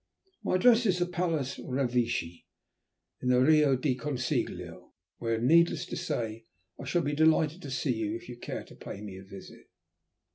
My 0.43 0.55
address 0.55 0.87
is 0.87 0.97
the 0.97 1.05
Palace 1.05 1.59
Revecce, 1.59 2.43
in 3.21 3.29
the 3.29 3.39
Rio 3.39 3.75
del 3.75 3.93
Consiglio, 3.93 4.93
where, 5.19 5.39
needless 5.39 5.85
to 5.85 5.95
say, 5.95 6.45
I 6.81 6.85
shall 6.85 7.03
be 7.03 7.13
delighted 7.13 7.61
to 7.61 7.69
see 7.69 7.93
you 7.93 8.15
if 8.15 8.27
you 8.27 8.35
care 8.37 8.63
to 8.63 8.75
pay 8.75 9.01
me 9.01 9.19
a 9.19 9.23
visit." 9.23 9.67